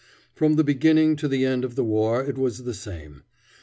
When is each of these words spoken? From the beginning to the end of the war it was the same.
From 0.33 0.55
the 0.55 0.63
beginning 0.63 1.15
to 1.17 1.27
the 1.27 1.45
end 1.45 1.63
of 1.63 1.75
the 1.75 1.83
war 1.83 2.23
it 2.23 2.35
was 2.35 2.63
the 2.63 2.73
same. 2.73 3.21